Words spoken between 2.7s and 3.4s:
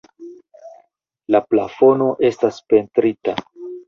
pentrita.